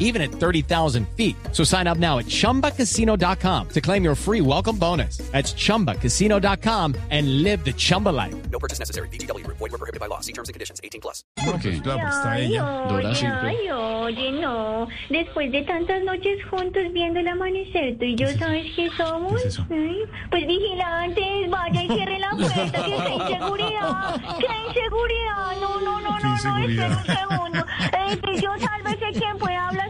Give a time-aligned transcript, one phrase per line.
[0.00, 1.36] even at 30,000 feet.
[1.52, 5.18] So sign up now at chumbacasino.com to claim your free welcome bonus.
[5.30, 8.34] That's chumbacasino.com and live the Chumba life.
[8.50, 9.08] No purchase necessary.
[9.08, 9.46] BGW.
[9.46, 10.20] Void were prohibited by law.
[10.20, 10.80] See terms and conditions.
[10.82, 11.22] 18 plus.
[11.44, 12.84] Porque, claro, pues Ay, ella.
[12.88, 13.48] Dora oye, siempre.
[13.50, 14.88] ay, oye, no.
[15.10, 19.32] Después de tantas noches juntos viendo el amanecer, tú y yo, ¿sabes qué somos?
[19.32, 19.66] ¿Qué es eso?
[19.70, 19.98] Ay,
[20.30, 24.20] Pues vigilantes, vaya y cierre la puerta, que está inseguridad.
[24.38, 25.60] ¡Qué inseguridad!
[25.60, 26.90] No, no, no, no, no, inseguridad?
[26.92, 27.66] espera un segundo.
[27.92, 29.89] Eh, que yo sálvese quien pueda hablar,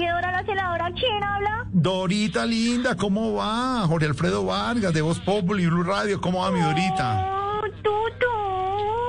[0.00, 0.90] conserjedora, la celadora.
[0.92, 1.64] ¿Quién habla?
[1.72, 3.86] Dorita linda, ¿cómo va?
[3.86, 7.26] Jorge Alfredo Vargas, de Voz Populi, Blue Radio, ¿cómo va mi Dorita?
[7.26, 8.30] Oh, Tuto.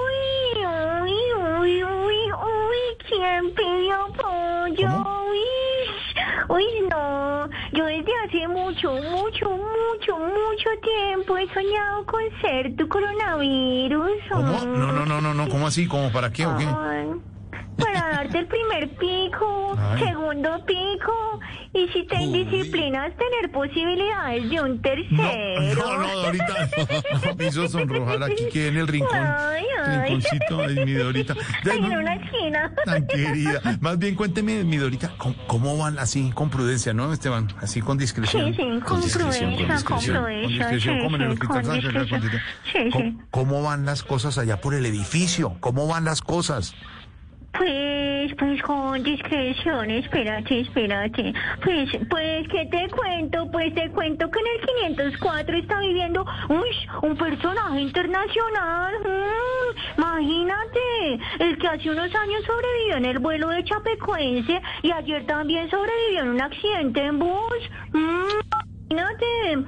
[0.05, 2.77] Uy, uy, uy, uy, uy,
[3.07, 4.89] ¿quién pidió pollo?
[4.89, 5.21] ¿Cómo?
[5.29, 5.39] Uy,
[6.49, 7.49] uy, no.
[7.73, 14.11] Yo desde hace mucho, mucho, mucho, mucho tiempo he soñado con ser tu coronavirus.
[14.29, 14.65] ¿Cómo?
[14.65, 15.87] No, no, no, no, no, ¿cómo así?
[15.87, 16.67] ¿Cómo para qué o qué?
[17.81, 20.03] Para darte el primer pico, Ay.
[20.03, 21.39] segundo pico,
[21.73, 25.75] y si te indisciplinas, tener posibilidades de un tercero.
[25.75, 26.69] no, no, Dorita,
[27.25, 29.17] no, me hizo sonrojar aquí que en el rincón.
[29.17, 29.99] Ay, ay.
[30.09, 31.33] Rinconcito, ay, mi Dorita.
[31.69, 32.73] Ahí en una esquina.
[32.85, 33.61] Tan querida.
[33.79, 37.47] Más bien, cuénteme, mi Dorita, ¿cómo, cómo van así con prudencia, no, Esteban?
[37.61, 38.47] Así con discreción.
[38.47, 42.21] Sí, sí, con con discreción, prudencia, Con discreción, con discreción.
[42.21, 42.41] discreción.
[42.71, 43.17] Sí, ¿Cómo, sí.
[43.31, 45.55] cómo van las cosas allá por el edificio?
[45.59, 46.75] ¿Cómo van las cosas?
[47.53, 51.33] Pues, pues con discreción, espérate, espérate.
[51.63, 53.49] Pues, pues, ¿qué te cuento?
[53.51, 58.93] Pues te cuento que en el 504 está viviendo uy, un personaje internacional.
[59.03, 65.25] Mm, imagínate, el que hace unos años sobrevivió en el vuelo de Chapecoense y ayer
[65.25, 67.69] también sobrevivió en un accidente en bus.
[67.91, 69.67] Mm, imagínate,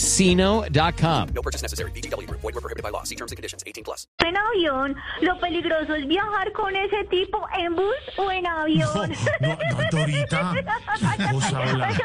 [0.00, 1.28] chumbacasino.com.
[1.34, 1.90] No purchase necessary.
[1.92, 2.28] BGW.
[2.30, 3.04] Void were prohibited by law.
[3.04, 3.62] See terms and conditions.
[3.66, 4.06] 18 plus.
[4.30, 9.12] en avión, lo peligroso es viajar con ese tipo en bus o en avión.
[9.40, 9.58] No, no,
[9.90, 11.88] Dorita, ¿qué cosa habla?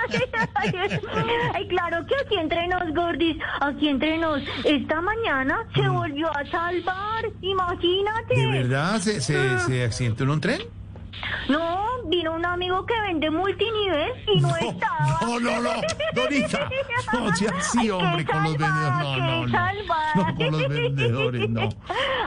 [1.53, 6.45] Ay, claro que aquí entre nos, gordis, aquí entre nos, esta mañana se volvió a
[6.49, 8.35] salvar, imagínate.
[8.35, 10.61] ¿De verdad se, se, se accidentó en un tren?
[11.49, 15.19] No, vino un amigo que vende multinivel y no, estaba.
[15.21, 15.71] No, no, no,
[16.13, 16.69] Dorita,
[17.13, 19.65] no sea así, hombre, con los vendedores, no, no, no,
[20.15, 21.69] no, con los vendedores, no.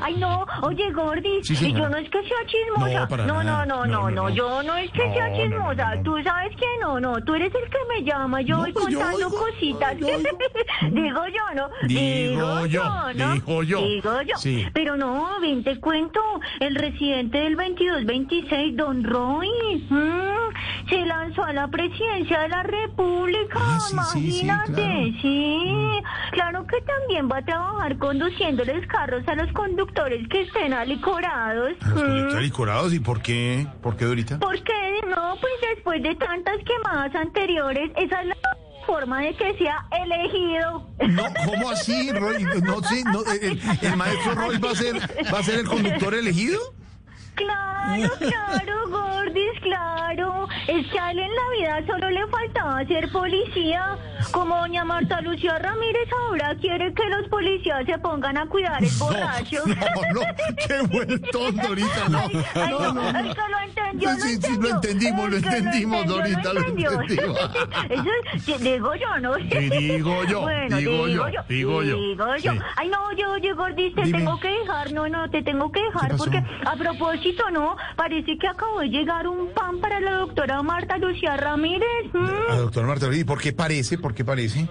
[0.03, 1.81] Ay, no, oye, Gordy, Sí, señora.
[1.84, 3.00] yo no es que sea chismosa.
[3.00, 3.66] No, para no, nada.
[3.66, 4.28] no, no, No, no, no, no.
[4.31, 5.94] yo no es que No, sea no, no, chismosa.
[5.97, 6.03] no.
[6.03, 8.86] Tú sabes que no, no, tú eres el que me llama, yo No, voy pues
[8.88, 9.97] yo contando oigo, cositas.
[9.98, 10.38] yo oigo.
[10.91, 11.69] Digo yo, ¿no?
[11.86, 13.32] Digo yo, ¿no?
[13.34, 13.81] digo yo.
[13.82, 14.36] Digo yo.
[14.36, 14.66] Sí.
[14.72, 16.20] Pero no, ven, te cuento,
[16.60, 19.48] el residente del 2226, don Roy,
[19.91, 20.47] mm,
[20.88, 25.19] se lanzó a la presidencia de la República, Ah, sí, sí, sí, imagínate, claro.
[25.22, 26.00] sí.
[26.32, 31.72] Claro que también va a trabajar conduciéndoles carros a los conductores que estén alicorados.
[31.82, 32.06] A los Mm.
[32.06, 33.66] conductores licorados, ¿y por qué?
[33.82, 34.38] ¿Por qué, Dorita?
[34.38, 35.34] ¿Por qué no?
[35.41, 38.37] Pues después de tantas quemadas anteriores, esa es la
[38.87, 40.87] forma de que sea elegido.
[41.09, 42.43] No, ¿cómo así, Roy?
[42.62, 44.94] No sé, no, el, el maestro Roy va a ser,
[45.32, 46.59] va a ser el conductor elegido.
[47.34, 50.28] Claro, claro, Gordis, claro.
[50.68, 51.42] Es que a él en la
[51.80, 53.96] vida solo le faltaba ser policía.
[54.32, 58.90] Como doña Marta Lucía Ramírez ahora quiere que los policías se pongan a cuidar el
[58.98, 59.62] borracho.
[59.66, 60.20] No, no,
[60.66, 62.18] qué buen ton, Dorita, no.
[62.18, 63.18] Ay, ay, No, no, no.
[63.18, 64.70] el que lo entendió, Sí, sí, lo entendió.
[65.09, 66.91] entendimos, lo El entendimos, entendió, Dorita, lo entendió.
[67.00, 67.38] entendimos.
[68.34, 69.34] Eso digo yo, ¿no?
[69.36, 71.97] Digo yo, Bueno, digo yo, digo yo.
[71.97, 72.53] Digo yo.
[72.53, 72.59] Sí.
[72.76, 74.18] Ay, no, yo, oye, Gordis, te Dime.
[74.18, 74.92] tengo que dejar.
[74.92, 79.26] No, no, te tengo que dejar porque a propósito, no, parece que acabó de llegar
[79.28, 81.87] un pan para la doctora Marta Lucía Ramírez.
[82.13, 83.99] Mm, A Marta, ¿y por qué parece?
[83.99, 84.66] ¿Por qué parece?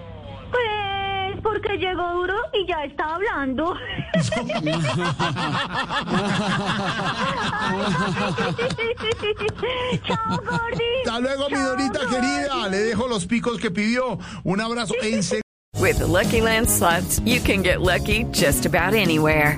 [0.51, 3.75] Pues porque llegó duro y ya está hablando.
[10.06, 10.42] Chao.
[11.06, 12.68] Hasta luego, mi Dorita querida.
[12.69, 14.19] Le dejo los picos que pidió.
[14.44, 15.22] Un abrazo en
[15.80, 19.57] With the Lucky Land slots, you can get lucky just about anywhere.